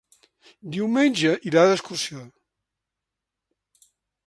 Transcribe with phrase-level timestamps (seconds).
[0.75, 2.25] Diumenge irà d'excursió.